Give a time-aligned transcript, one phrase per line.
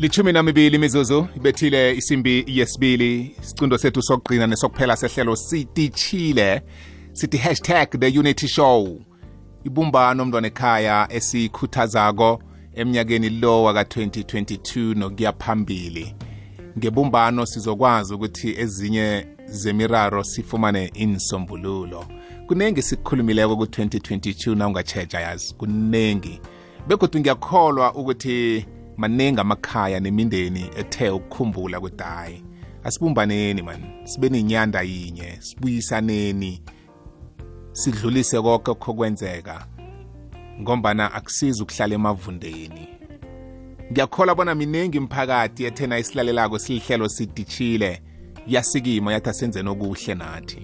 [0.00, 6.62] lichumi namibili imizuzu ibethile isimbi yesibili isicundo sethu sokugqina nesokuphela sehlelo sititshile
[7.12, 8.98] sithi hashtag the unity show
[9.64, 12.42] ibumbano mntwana ekhaya esikhuthazako
[12.74, 16.14] emnyakeni lo waka-2022 nokuya phambili
[16.78, 22.04] ngebumbano sizokwazi ukuthi ezinye zemiraro sifumane insombululo
[22.46, 26.40] kunengi sikukhulumileko ku-2022 na ungatshetsha yazi kunengi
[26.88, 28.64] begodwa ngiyakholwa ukuthi
[29.00, 32.42] maningi amakhaya nemindeni ethe ukukhumbula kwedayi
[32.84, 36.62] asibumbaneni mani sibe nenyanda yinye sibuyisaneni
[37.72, 39.66] sidlulise konke okukwenzeka
[40.60, 42.88] ngombana akusiza ukuhlala emavundeni
[43.92, 48.02] ngiyakhola bona miningi imphakathi ethena isilalelako silihlelo sidishile
[48.46, 50.62] yasikima yathi asenzeni okuhle nathi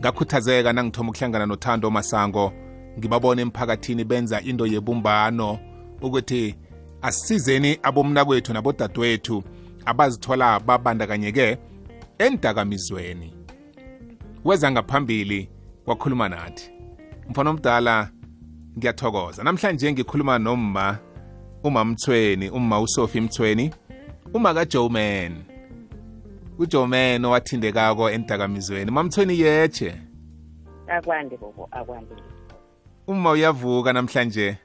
[0.00, 2.52] ngakhuthazeka nangithoma ukuhlangana nothando masango
[2.98, 5.58] ngibabona emphakathini benza into yebumbano
[6.04, 6.54] ukuthi
[7.02, 9.44] asisizeni abomnakwethu nabodadewethu
[9.84, 11.56] abazithola babandakanyeke
[12.18, 13.32] endakamizweni
[14.44, 15.48] weza ngaphambili
[15.86, 16.70] wakhuluma nathi
[17.28, 18.08] mfana omdala
[18.78, 20.98] ngiyathokoza namhlanje ngikhuluma nomma
[21.64, 23.74] uma mthweni uma usophie mthweni
[24.34, 25.42] uma kajoman
[26.58, 29.94] ujoman owathindekako endakamizweni mamthweni yeche
[30.86, 32.14] akwandi bobo akwandi
[33.06, 34.56] uma uyavuka namhlanje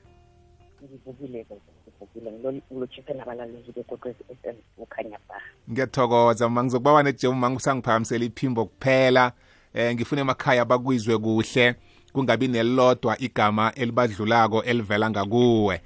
[0.86, 1.56] ngivukile-ke
[1.94, 5.36] ngivukile ngilotshise nabalaleli bekwekwezi FM ukhanya ba
[5.72, 9.32] ngiyathokoza ma ngizokubawa nejemu ma ngisangiphakamisela iphimbo kuphela
[9.74, 11.76] eh ngifuna emakhaya bakwizwe kuhle
[12.14, 15.82] kungabi nelilodwa igama elibadlulako elivela ngakuwe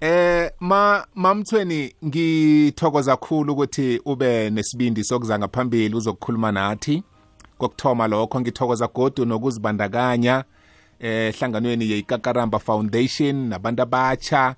[0.00, 7.02] eh ma mamthweni ngithokoza kakhulu ukuthi ube nesibindi sokuza ngaphambili uzokukhuluma nathi
[7.58, 10.44] kokuthoma lokho ngithokoza godu nokuzibandakanya
[11.04, 14.54] ehlanganweni yeikakaramba foundation nabantu abatsha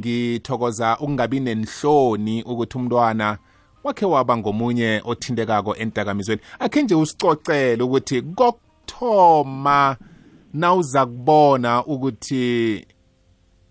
[0.00, 3.38] ngithokoza ukungabi nenhloni ukuthi umntwana
[3.84, 9.96] wakhe waba ngomunye othintekako entakamizweni akhe nje usicocele ukuthi kokuthoma
[10.54, 12.84] nawuza kubona ukuthi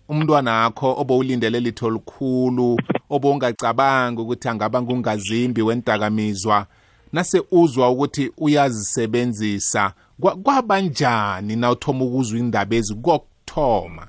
[0.08, 2.78] umntwana akho obowulindele litho olukhulu
[3.10, 6.66] obowungacabangi ukuthi angaba ngungazimbi wentakamizwa
[7.12, 14.06] nase uzwa ukuthi uyazisebenzisa kwabanjani na uthoma ukuzwa indaba ezi kokuthoma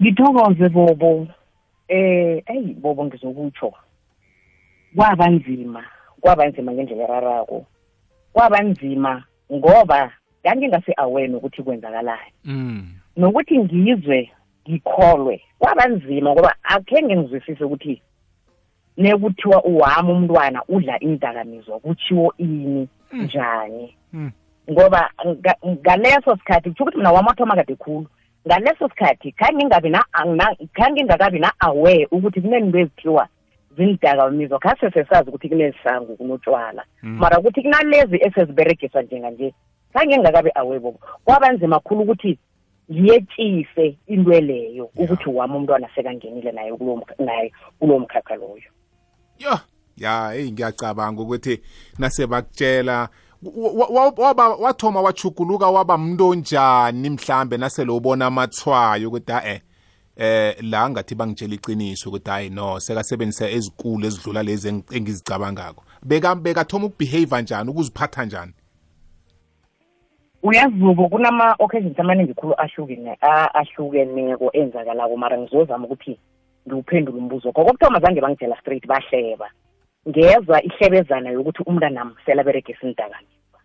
[0.00, 1.28] ngithokoze bobo
[1.88, 3.72] eh eyi bobo ngizokutsho
[4.96, 5.84] kwaba nzima
[6.20, 7.66] kwaba nzima ngendlela erarako
[8.32, 10.12] kwaba nzima ngoba
[10.42, 12.88] ngangingase-aware nokuthi kwenzakalani mm.
[13.16, 14.30] nokuthi ngizwe
[14.68, 18.02] ngikholwe kwaba nzima ngoba akhenge ngizwisise ukuthi
[18.96, 23.22] nekuthiwa uwami umntwana udla indakamizwa kutshiwo ini Mm.
[23.24, 24.30] njani mm.
[24.70, 25.10] ngoba
[25.66, 28.06] ngaleso sikhathi kusho ukuthi mina wami wathoma kade khulu
[28.46, 29.88] ngaleso sikhathi khangingabi
[30.76, 33.24] khangingakabi na-aware ukuthi kunento ezithiwa
[33.76, 37.10] zinidakamizwa khase sesazi ukuthi kunezisango kunotshwala mm.
[37.22, 39.48] mara ukuthi kunalezi eseziberegiswa njenganje
[39.92, 42.32] khangingakabi aware bobo kwaba nzima khulu ukuthi
[42.92, 46.70] ngiyetshise into leyo ukuthi wami umntwana sekangenile naye
[47.78, 48.70] kulowo mkhakha loyo
[49.42, 49.54] yo
[49.96, 51.60] ya eyi ngiyacabanga ukuthi
[51.98, 53.08] nase bakutshela
[54.18, 59.54] waba wathoma wachuguluka waba mntu njani mhlambe nasele ubona amathwayo ukuthi a-e
[60.16, 65.82] eh, eh la ngathi bangitshela iqiniso ukuthi hayi no sekasebenzisa ezikulu ezidlula lezi engizicabangako
[66.42, 68.52] bekathoma ukubehave njani ukuziphatha njani
[70.42, 73.16] uyazubo kunama-occasions amaningi khulu ahlukene
[73.60, 76.18] ahlukeneko enzakalako mara ngizozama ukuthi
[76.66, 79.46] ngiwuphendula umbuzo kho kokuthoma zange bangitshela straight bahleba
[80.08, 83.58] ngezwa ihlebezana yokuthi umntanami sela beregisa indakamizwa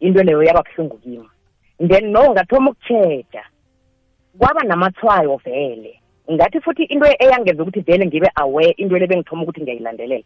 [0.00, 1.28] into leyo yaba buhlungu kimi
[1.88, 3.44] then no ngathoma ukutsheda
[4.38, 6.00] kwaba namathwayo vele
[6.32, 10.24] ngathi futhi into eyangenza ukuthi vele ngibe aware into le bengithoma ukuthi ngiyayilandelela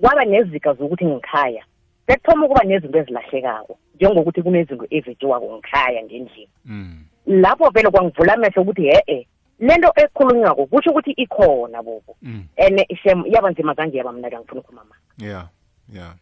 [0.00, 1.62] kwaba nezika zokuthi ngikhaya
[2.06, 7.04] sekuthoma ukuba nezinto ezilahlekako njengokuthi kunezinto ezetyiwako ngikhaya ngendlini mm.
[7.26, 9.18] lapho vele kwangivula amehlo ukuthi he-e
[9.58, 12.42] lento ekhulunywako kusho ukuthi ikhona bobo mm.
[12.58, 12.84] and
[13.34, 15.48] yaba nzima kanje yaba mnaki angifuna ukukhuluma manga yeah
[15.94, 16.14] yeah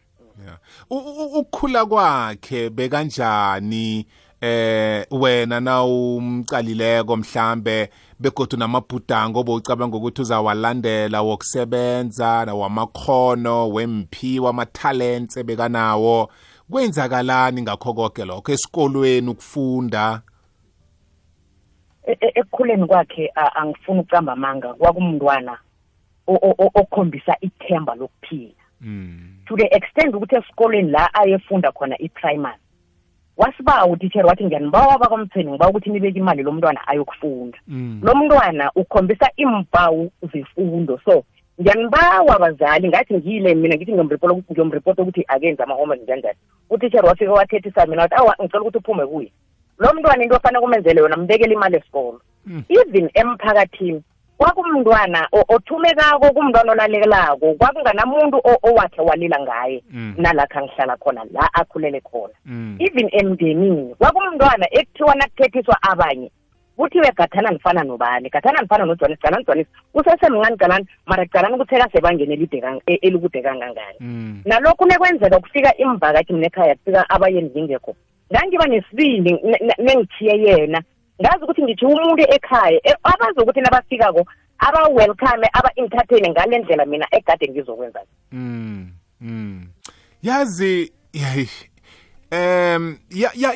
[0.45, 0.57] yeah
[0.89, 4.05] ukukhula kwakhe bekanjani
[4.41, 7.89] eh wena nawumcalileko mhlambe
[8.19, 16.29] begodu namabhudango obowucabanga ukuthi uzawalandela wokusebenza nawamakhono wemphi wamatalents bekanawo
[16.71, 20.21] kwenzakalani ngakho konke lokho esikolweni ukufunda
[22.05, 25.53] E-, e-, ekukhuleni kwakhe angifuni ukuqamba amanga kwakumntwana
[26.83, 29.27] okhombisa ithemba lokuphila mm.
[29.47, 32.57] to the extent ukuthi esikolweni la ayefunda khona i-primary
[33.39, 38.01] wasibawa utitshere wathi ngiyanibawa bakwamthweni ngiba ukuthi nibeke imali lo mntwana ayokufunda mm.
[38.03, 40.03] lo mntwana ukhombisa impawu
[40.33, 41.23] zefundo so
[41.61, 46.37] ngiyanibawa bazali ngathi ngiyile mina ngithi ngiyomripota ukuthi akenze ama-homework njani njani
[46.69, 49.31] utitshere wafike wathethisa mina wathi awa ngicela ukuthi uphume kuye
[49.83, 52.63] lo mntwana into ofanele kumenzele yona mbekele imali esikolo mm.
[52.69, 54.01] even emphakathini
[54.37, 60.15] kwakumntwana othumekako kumntwana olalekelako kwakunganamuntu owakhe walila ngaye mm.
[60.17, 62.77] nalakho angihlala khona la akhulele khona mm.
[62.79, 66.31] even emndenini kwakumntwana ekuthiwa nakuthethiswa abanye
[66.77, 72.47] kuthiwe gathana nifana nobani gathana nifana nojohanisi calani johanisi kusesemncane calani mara calani ukuthi ekasebangeni
[72.87, 73.99] e-, elikude kangangani
[74.45, 77.95] nalokhu nekwenzeka kufika imvakatshi mnekhaya kufika abayeni ngingekho
[78.31, 79.31] ngangiba nesibindi
[79.79, 80.79] nengithiye yena
[81.21, 84.21] ngazi ukuthi ngithi umuntu ekhaya e, abazokuthi nabafikako
[84.59, 87.99] aba-welcome aba-entertaine ngale ndlela mina egade ngizokwenza
[88.31, 88.87] mm,
[89.21, 89.67] mm.
[90.23, 90.91] yazi
[92.31, 92.97] um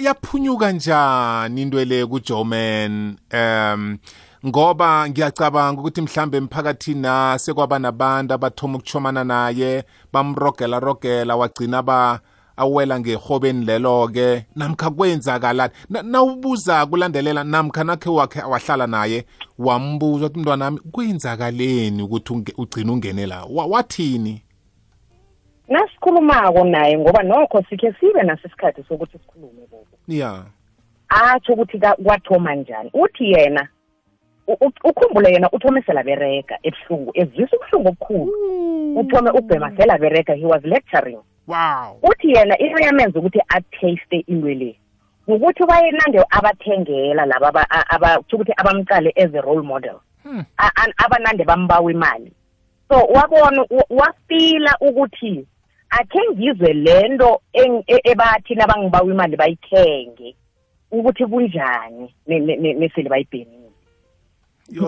[0.05, 3.97] yaphunyuka ya, ya njani into le kujoman um
[4.45, 9.83] ngoba ngiyacabanga ukuthi mhlambe emphakathini na sekwaba nabantu abathoma ukuchomana naye
[10.13, 12.19] bamrogela rogela wagcina ba
[12.57, 15.73] awela ngehobeni lelo-ke namkha kwenzakalani
[16.03, 19.25] nawubuza kulandelela namkha nakhe wakhe wahlala naye
[19.59, 24.41] wambuza ukuthi mntwanami kwenzakaleni ukuthi ugcine ungene la wathini
[25.69, 30.43] nasikhulumako naye ngoba nokho sikhe sibe naso isikhathi sokuthi sikhulume bobo ya
[31.09, 33.67] atsho ukuthi kwathoma njani uthi yena
[34.83, 38.97] ukhumbule yena uthome selabereka ebuhlungu ezisa ubuhlungu obukhulu mm.
[38.97, 44.75] uthome ubhema selabereka he was lecturing wow uthi yena into yamenza ukuthi ataste into le
[45.27, 50.43] ukuthi wayenande abathengela laba kutho ukuthi abamcale as a role model hmm.
[50.99, 52.31] abanande bambawa imali
[52.91, 55.45] so wabona wafila ukuthi
[55.89, 57.63] akhe ngizwe lento e,
[58.11, 60.35] ebathi nabangibawa imali bayithenge
[60.91, 62.13] ukuthi kunjani
[62.75, 63.69] nesele bayibhenile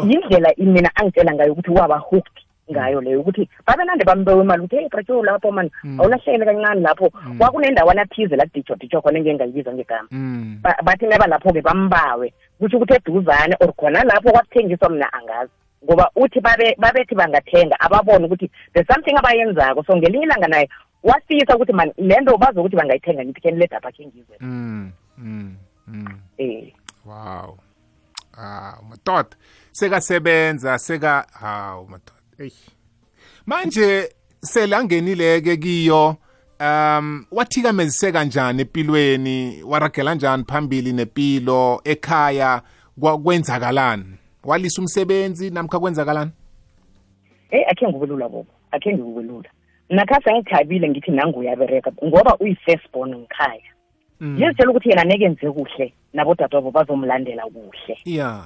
[0.07, 4.89] yindlela mina angitshela ngayo ukuthi waba hooked ngayo leyo ukuthi babenande bambewe imali ukuthi hey
[4.89, 5.99] bratyo lapho mani mm.
[6.01, 7.37] awulahlele kancane lapho mm.
[7.37, 10.61] kwakunendawana thize la ditho ditho khona engengayibiza ngegama mm.
[10.83, 15.51] bathi naba lapho-ke bambawe kutho ukuthi eduzane or khona lapho kwakuthengiswa mna angazi
[15.83, 20.69] ngoba uthi babe babethi bangathenga ababone ukuthi there's something abayenzako so ngelinye ilanga naye
[21.03, 24.37] wafisa ukuthi mani le nto bazokuthi bangayithenga ngithi kheni ledapha khe ngizwe
[26.37, 26.73] eh
[27.05, 27.57] wow
[28.37, 29.27] ah matot
[29.71, 32.51] sekasebenza seka hawu matot eyi
[33.45, 34.09] manje
[34.41, 36.15] selangenileke kiyo
[36.61, 42.61] um wathikamezise kanjani empilweni waragela njani phambili nempilo ekhaya
[43.23, 44.05] kwenzakalani
[44.43, 46.31] walisa umsebenzi namkha kwenzakalani
[47.51, 49.49] eyi akhe ngubelula bobo akhe ngikubelula
[49.89, 53.61] nakhasa ngithabile ngithi nanguyabereka ngoba uyi-first born ngikhaya
[54.19, 54.35] mm.
[54.35, 57.95] ngizitshela ukuthi yena neke nze kuhle nabodadwabo bazomlandela kuhle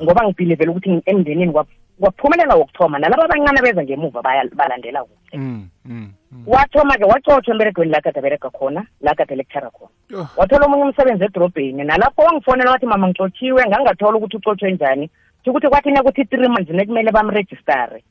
[0.01, 1.53] ngoba ngibhilivele ukuthi emndenini
[1.99, 4.21] waphumelela wokuthoma nalaba abancane beza ngemuva
[4.55, 6.43] balandela kuhle mm, mm, mm.
[6.47, 10.27] wathoma-ke wacotshwa emberegweni lakade aberega khona lakade lectura khona oh.
[10.37, 15.09] wathola omunye umsebenzi edorobheni nalapho wangifonela wathi mama ngicotshwe ngangathola ukuthi ucotshwe njani
[15.45, 18.03] shukuthi kwathi nekuthi three months nekumele bamregistare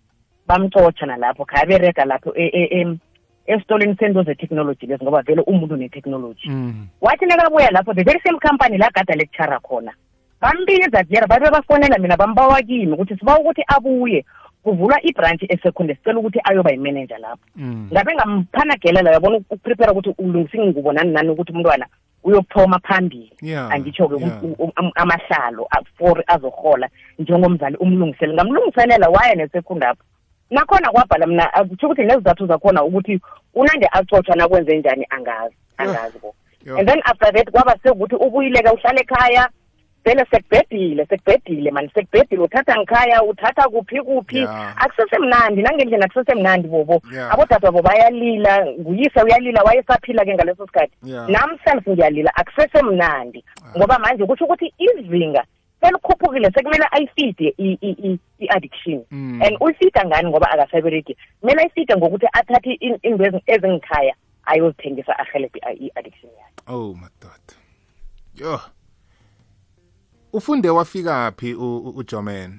[0.47, 2.99] bamcotsha nalapho khaye berega lapho e, e,
[3.47, 6.47] esitolweni sento ze-technology lezi ngoba vele umuntu ne-technology
[7.01, 9.91] wathi nekabuya lapho the very same company la gada lectura khona
[10.43, 14.25] bambiza jera babe bafonela mina bambawa kimi ukuthi siba ukuthi abuye
[14.65, 17.89] kuvulwa ibranch esekhonde sicela ukuthi ayoba yimanager lapho mm.
[17.93, 21.87] ngabe ngamphana gelela yabona ukuprepare ukuthi ulungise ingubo nani nani ukuthi umntwana
[22.25, 23.31] uyokuthoma phambili
[23.71, 24.15] angitsho-ke
[24.95, 26.89] amahlalo for azohola
[27.19, 29.79] njengomzali umlungisele ngamlungiselela waya apho
[30.51, 33.21] nakhona kwabhala mna kutho ukuthi nezizathu zakhona ukuthi
[33.55, 36.35] unande acotshwa nakwenze njani angazi angazi ko
[36.79, 39.49] and then after that kwaba sekukuthi ubuyileke uhlale ekhaya
[40.05, 44.41] vele sekubhedile sekubhedile mani sekubhedile uthatha ngikhaya uthatha kuphi kuphi
[44.83, 46.97] akusesemnandi nangendlela akusesemnandi bobo
[47.33, 50.97] abodadwa bo bayalila nguyise uyalila wayesaphila-ke ngaleso sikhathi
[51.31, 53.41] namself ngiyalila akusesemnandi
[53.79, 55.45] ngoba manje kusho ukuthi izinga
[55.81, 57.55] selikhuphukile sekumele ayifide
[58.43, 59.39] i-addiction mm.
[59.43, 64.15] and uyifida ngani ngoba akasabereki kumele ayifide ngokuthi athathe into ezingikhaya
[64.51, 67.55] ayozithengisa ahelebhe i-addiction yakhe oh madoda
[68.35, 68.59] yo
[70.33, 72.59] ufunde wafika phi uJoman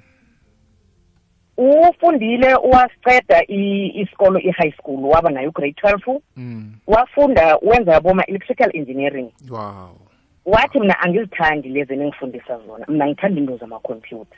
[1.90, 6.72] ufundile wasiceda isikolo i-high school waba nayo grade 12 mm.
[6.86, 9.96] wafunda wenza boma electrical engineering wow
[10.44, 14.36] wathi mina angizithandi lezi ningifundisa zona mina ngithanda into zamakhompyutha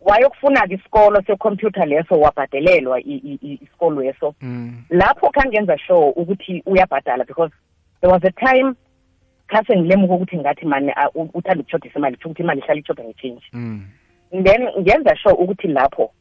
[0.00, 4.82] wayokufuna-ke isikolo sekhompyutha leso wabhadelelwa isikolo leso mm.
[4.90, 7.54] lapho khangenza sure ukuthi uyabhadala because
[8.00, 8.74] there was a time
[9.48, 10.92] khase ngilemuka ukuthi ngathi mani
[11.34, 13.80] uthanda ukushodisa imali kusho ukuthi imali ihlala ishoda nge-change mm.
[14.44, 16.12] then ngenza sure ukuthi lapho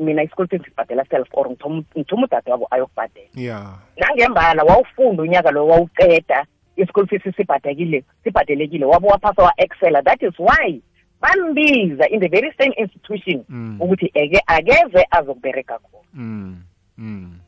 [0.00, 3.78] mina i-school fees ngibhadela self or ngithuma udade wabo ayokubhadela yeah.
[3.96, 10.82] nangembala wawufunda unyaka lo wawuceda i-school fees sibhadekile sibhadelekile wabe waphasa wa-excela that is why
[11.20, 13.76] bambiza in the very same institution mm.
[13.82, 16.56] ukuthi eke akeze azokubereka khona mm.
[16.98, 17.38] mm.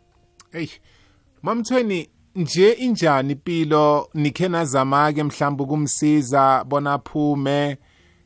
[0.55, 0.71] eyi
[1.43, 7.77] mamthweni nje injani impilo nikhe nazama ke mhlawumbe kumsiza bona phume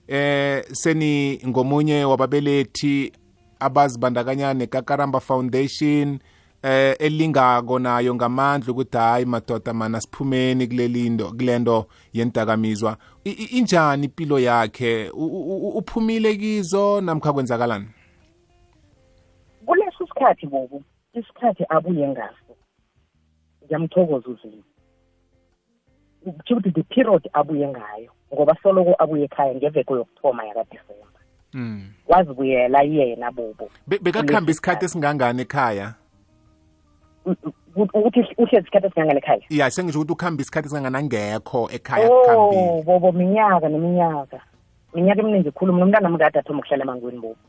[0.08, 3.12] eh seni ngomunye wababelethi
[3.60, 6.18] abazibandakanya nekakaramba foundation
[6.62, 12.96] eh elingako nayo ngamandla ukuthi hayi madoda mana siphumeni kulelindo kulento yentakamizwa
[13.50, 17.86] injani impilo yakhe uphumile kizo namkha kwenzakalani
[19.66, 20.82] kulesi sikhathi bobo
[21.14, 22.43] isikhathi abuye ngaso
[23.66, 24.62] ngiyamthokoza uzulu
[26.26, 31.18] ukuthi the period abuye ngayo ngoba soloko abuye ekhaya ngeveko yokuthoma yakadisemba
[31.52, 31.80] mm.
[32.08, 35.86] wazibuyela yena bobo bekakuhamba isikhathi esingangani ekhaya
[37.74, 43.08] ukuthi uhle isikhathi esingangani ekhaya ya sengisho ukuthi ukuhamba isikhathi esingangani angekho ekhaya oh bobo
[43.12, 44.38] minyaka neminyaka
[44.94, 47.40] minyaka eminingi khulu mina umntana mkade athoma ukuhlala emangweni bobo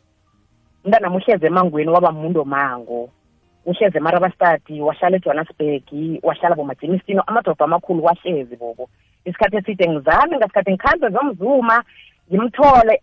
[0.83, 3.01] umntana muhleze emangweni waba muntu mango
[3.65, 5.83] uhleze emarabastadi wahlala ejohannesburg
[6.23, 8.89] wahlala bomajenistino amadorobha amakhulu wahlezi bobo
[9.25, 11.77] isikhathi eside ngizame ngasikhathi ngikhambe zomzuma
[12.33, 12.95] ngimthole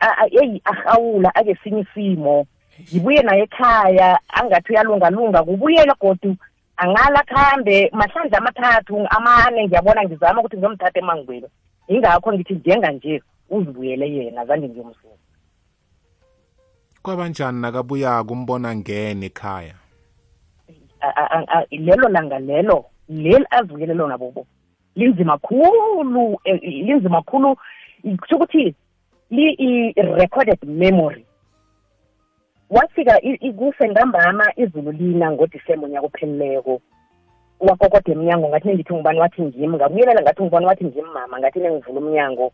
[0.43, 2.47] eyi ahawula akesinye isimo
[2.93, 4.09] ngibuye naye ekhaya
[4.41, 6.37] angathi uyalungalunga kubuyela godu
[6.77, 11.47] angala khambe mahlandla amathathu amane ngiyabona ngizama ukuthi ngizomthatha emangweni
[11.91, 13.15] yingakho ngithi njenganje
[13.51, 15.17] uzibuyele yena zange ngiyomzuma
[17.03, 19.75] kwabanjani nakabuyako umbona ngene ekhaya
[21.71, 24.47] lelo langa lelo leli azukele lona bobo
[24.95, 27.55] linzima khulu eh, linzima khulu
[28.21, 28.75] kusho ukuthi
[29.31, 31.27] li-recorded memory
[32.71, 33.21] wafika
[33.59, 36.81] kuse ngambama izulu lina ngodisemba unyaka ophelileko
[37.61, 41.99] wakokoda emnyango ngathi nengithi ngubani wathi ngimi ngabuyelela ngathi ngubani wathi ngimi mama ngathi nengivula
[42.01, 42.53] umnyango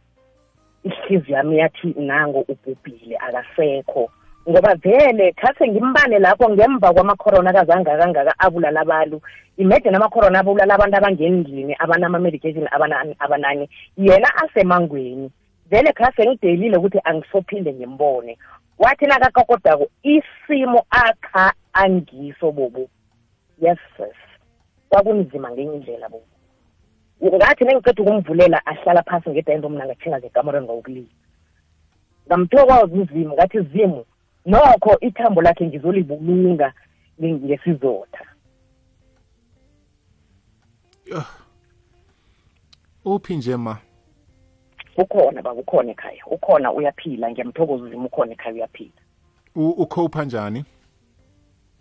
[0.85, 4.11] ihliziyo yami yathi nango ubhubhile akasekho
[4.49, 9.17] ngoba vele khase ngimbane lapho ngemva kwamakhorona kazanga kangaka abulala abantu
[9.63, 12.67] imagine amakhorona abulala abantu abangendlini abanama-medication
[13.21, 13.65] abanani
[14.05, 15.29] yena asemangweni
[15.71, 18.33] vele khase ngidelile ukuthi angisophinde ngimbone
[18.83, 19.85] wathi nakakakodako
[20.17, 21.53] isimo akha
[21.85, 22.89] angiso bobo
[23.61, 24.19] yes sis
[24.89, 26.27] kwakunzima ngenye indlela bobo
[27.37, 31.09] ngathi nengiceda ukumvulela ahlala phasi ngedayini mna ngathinga ngegamoreni ngawukulila
[32.29, 34.03] ngamthoka kwazi uzimu ngathi zimu
[34.49, 36.73] nokho ithambo lakhe ngizolibulunga
[37.23, 38.25] ngesizotha
[43.05, 43.79] uphi nje ma
[44.97, 48.91] ukhona baba ukhona ekhaya ukhona uyaphila ngiyamthokoza uzima ukhona ekhaya uyaphila
[49.55, 50.65] ukhopha njani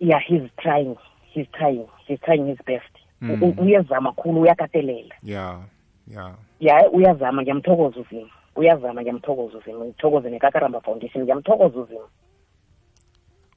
[0.00, 0.96] yeah he's trying
[1.32, 3.54] he's trying he's trying his best mm.
[3.60, 5.62] uyazama khulu uyakatelela yeah
[6.06, 12.08] yeah yeah uyazama ngiyamthokoza uzima uyazama ngiyamthokoza uzima ngithokoze nekakaramba foundation ngiyamthokoza uzima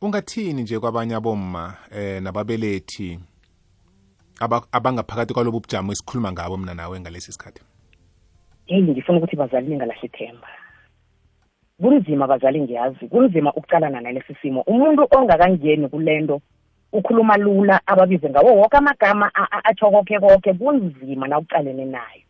[0.04, 3.20] ungathini nje kwabanye abomma eh nababelethi
[4.74, 7.62] abangaphakathi kwalobu bujamo esikhuluma ngabo mina nawe ngalesi sikhathi
[8.66, 10.48] hey ngifuna ukuthi bazali ningalahle themba
[11.82, 16.42] kunzima bazali ngiyazi kunzima ukucalana nalesi simo umuntu ongakangeni kulento
[16.94, 19.26] ukhuluma lula ababize ngawo wonke amagama
[19.70, 22.22] atsho konke konke kunzima nawucalene nayo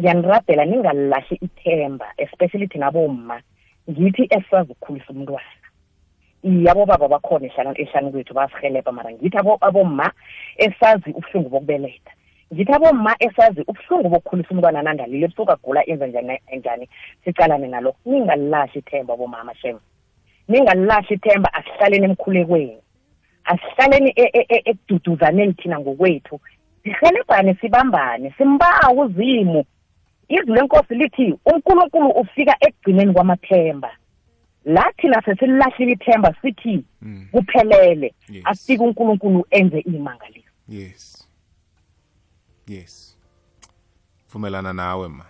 [0.00, 3.40] ngiyanirabhela ningalilahli ithemba especially thina bomma
[3.88, 5.64] ngithi esisazi ukukhulisa umntwana
[6.46, 10.06] iye abobaba bakhona ehlanu kwethu basihelebha mara ngithi abomma
[10.56, 12.12] esazi ubuhlungu bokubeletha
[12.54, 16.06] ngithi abomma esazi ubuhlungu bokukhulisa umntwana nandalile ebusuku agula enza
[16.54, 16.86] njani
[17.24, 19.76] sicalane nalo ningalilahli ithemba bomama shem
[20.46, 22.78] ningalilahli ithemba asihlaleni emkhulekweni
[23.50, 26.36] asihlaleni e, e, e, ekududuzaneni thina ngokwethu
[26.82, 29.64] sihelebhane sibambane simbawa uzimo
[30.30, 33.90] izwi lenkosi lithi unkulunkulu ufika ekugcineni kwamathemba
[34.66, 36.84] lathi nasesilahlile ithemba sithi
[37.32, 38.40] kuphelele mm.
[38.44, 41.28] asike uNkulunkulu enze imangaliso yes
[42.68, 43.18] yes
[44.32, 45.24] vumelana nawe ma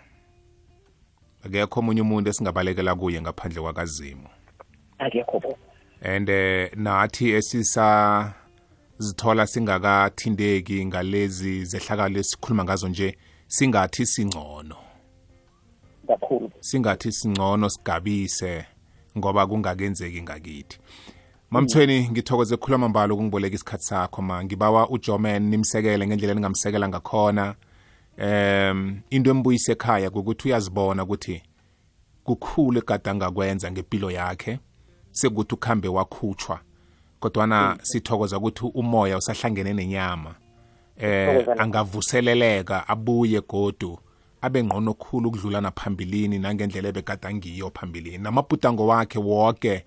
[1.45, 4.28] akekho omunye umuntu esingabalekela kuye ngaphandle kwakazimu
[4.99, 5.59] akekho bo
[6.02, 8.35] and eh, nathi esisa
[8.99, 14.76] zithola singakathindeki ngalezi zehlakalo esikhuluma ngazo nje singathi singcono
[16.09, 18.66] kakhulu singathi singcono sigabise
[19.19, 20.79] ngoba kungakenzeki ngakithi
[21.51, 27.55] mamthweni ngithokoze khuluma mbala ukungiboleka isikhathi sakho ma ngibawa ujoman nimsekele ngendlela eningamsekela ngakhona
[28.19, 31.37] um into embuyise ekhaya ukuthi uyazibona ukuthi
[32.25, 34.59] kukhulu egade angakwenza ngempilo yakhe
[35.13, 36.61] sekuthi ukuhambe wakhutshwa
[37.21, 37.79] kodwana mm.
[37.83, 40.35] sithokoza ukuthi umoya usahlangene nenyama
[40.97, 43.99] eh angavuseleleka abuye godu
[44.47, 49.85] abengqono khulu ukudlulana phambilini nangendlela ebegadangiyo phambilini namabhudango wakhe woke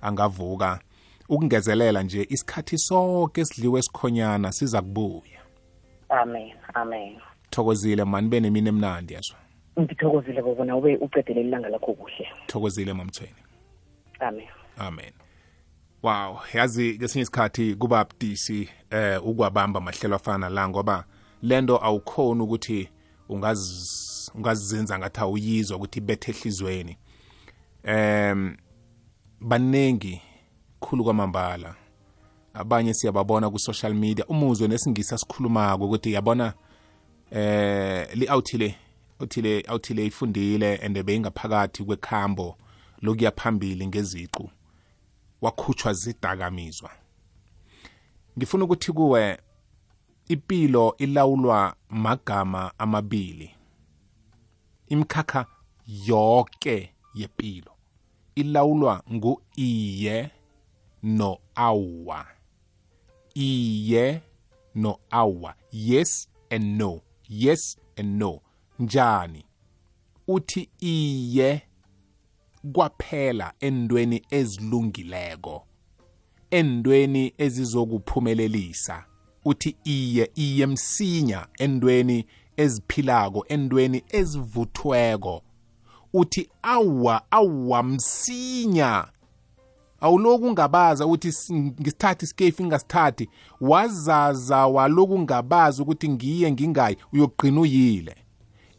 [0.00, 0.80] angavuka
[1.28, 5.40] ukungezelela nje isikhathi sonke esidliwe esikhonyana siza kubuya
[6.08, 7.16] amen amen
[7.50, 9.38] thokozile mani be nemini emnandi yazwa
[9.80, 13.34] ngithokozile kobona ube ucedele ilanga lakho kuhle thokozile mamthweni
[14.20, 14.46] amen
[14.78, 15.12] amen
[16.02, 21.04] wow yazi ngesinye isikhathi kuba budisi eh ukwabamba mahlelo afana la ngoba
[21.42, 22.88] lento awukhoni ukuthi
[24.34, 26.98] ungazizenza ngathi awuyizwa ukuthi ibethe ehlizweni
[27.88, 28.56] um
[29.40, 30.22] baningi
[30.80, 31.74] khulu kwamambala
[32.54, 36.54] abanye siyababona ku-social media umuzwe nesingisi asikhulumako ukuthi yabona
[37.30, 38.74] eh li-outile
[39.20, 42.56] uthile awuthile ifundile and beyingaphakathi kwekhambo
[43.02, 44.50] lokuya phambili ngeziqu
[45.40, 46.90] wakhutshwa zidakamizwa
[48.38, 49.38] ngifuna ukuthi kuwe
[50.28, 53.54] impilo ilawulwa magama amabili
[54.86, 55.46] imkhakha
[55.86, 57.72] yonke yempilo
[58.34, 60.30] ilawulwa ngu-iye
[61.02, 62.26] no-awa
[63.34, 64.22] iye
[64.74, 68.40] no-awa yes and no yes and no
[68.78, 69.44] njani
[70.28, 71.62] uthi iye
[72.72, 75.66] kwaphela endweni ezilungileko
[76.50, 79.04] endweni ezizokuphumelelisa
[79.44, 85.42] uthi iye iye msinya endweni eziphilako endweni ezivuthweko
[86.12, 89.06] uthi awa awa msinya
[90.00, 93.28] awuloku ungabaza ukuthi ngisithathi isikefu ngingasithathi
[93.60, 98.16] wazaza waloku ungabazi ukuthi ngiye ngingayi uyokugqina uyile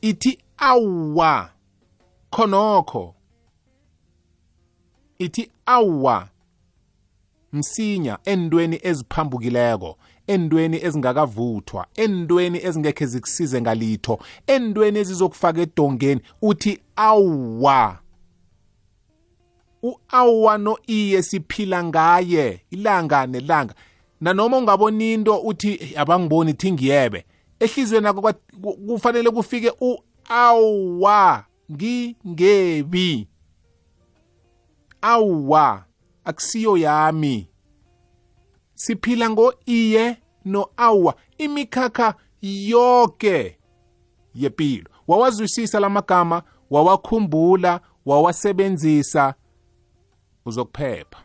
[0.02, 1.50] ithi awa
[2.32, 3.16] khonokho
[5.18, 6.28] ithi awa
[7.54, 18.00] msinya endweni eziphambukileko endweni ezingakavuthwa endweni ezingekhe zikusize ngalitho endweni ezizokufaka edongeni uthi awwa
[19.84, 23.76] u-awwa no-iye siphila ngaye ilanga nelanga
[24.22, 27.26] nanoma ungaboni into uthi abangiboni thingiyebe
[27.60, 28.34] ehlizweni akho
[28.88, 33.28] kufanele kufike u-awwa ngingebi
[35.02, 35.86] awwa
[36.26, 37.50] akusiyo yami
[38.76, 43.58] siphila ngo-iye no-awa imikhakha yonke
[44.36, 49.34] yempilo wawazwisisa la magama wawakhumbula wawasebenzisa
[50.46, 51.24] uzokuphepha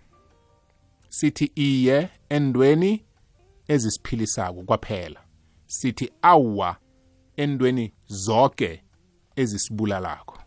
[1.08, 3.04] sithi iye endweni
[3.68, 5.20] ezisiphilisako kwaphela
[5.66, 6.76] sithi awa
[7.36, 8.82] endweni zonke
[9.36, 10.38] ezisibulalako